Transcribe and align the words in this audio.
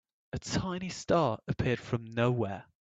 A 0.33 0.39
tiny 0.39 0.89
star 0.89 1.37
appeared 1.47 1.77
from 1.79 2.05
nowhere. 2.05 2.65